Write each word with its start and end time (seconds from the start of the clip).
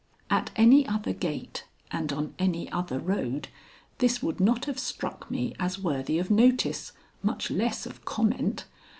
At 0.31 0.49
any 0.55 0.87
other 0.87 1.13
gate 1.13 1.65
and 1.91 2.11
on 2.11 2.33
any 2.39 2.71
other 2.71 2.97
road 2.97 3.49
this 3.99 4.23
would 4.23 4.39
not 4.39 4.65
have 4.65 4.79
struck 4.79 5.29
me 5.29 5.53
as 5.59 5.77
worthy 5.77 6.17
of 6.17 6.31
notice, 6.31 6.93
much 7.21 7.51
less 7.51 7.85
of 7.85 8.03
comment. 8.03 8.65